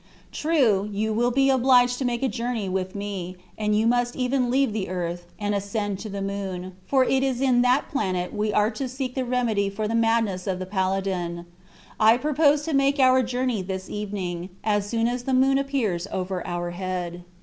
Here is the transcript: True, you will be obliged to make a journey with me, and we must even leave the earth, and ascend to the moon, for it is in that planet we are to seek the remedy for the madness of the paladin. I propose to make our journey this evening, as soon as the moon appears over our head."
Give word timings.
True, 0.31 0.89
you 0.91 1.13
will 1.13 1.29
be 1.29 1.51
obliged 1.51 1.99
to 1.99 2.05
make 2.05 2.23
a 2.23 2.27
journey 2.27 2.67
with 2.67 2.95
me, 2.95 3.35
and 3.55 3.71
we 3.71 3.85
must 3.85 4.15
even 4.15 4.49
leave 4.49 4.73
the 4.73 4.89
earth, 4.89 5.27
and 5.37 5.53
ascend 5.53 5.99
to 5.99 6.09
the 6.09 6.23
moon, 6.23 6.75
for 6.87 7.03
it 7.05 7.21
is 7.21 7.39
in 7.39 7.61
that 7.61 7.87
planet 7.87 8.33
we 8.33 8.51
are 8.51 8.71
to 8.71 8.89
seek 8.89 9.13
the 9.13 9.23
remedy 9.23 9.69
for 9.69 9.87
the 9.87 9.93
madness 9.93 10.47
of 10.47 10.57
the 10.57 10.65
paladin. 10.65 11.45
I 11.99 12.17
propose 12.17 12.63
to 12.63 12.73
make 12.73 12.97
our 12.99 13.21
journey 13.21 13.61
this 13.61 13.91
evening, 13.91 14.49
as 14.63 14.89
soon 14.89 15.07
as 15.07 15.25
the 15.25 15.35
moon 15.35 15.59
appears 15.59 16.07
over 16.11 16.41
our 16.47 16.71
head." 16.71 17.23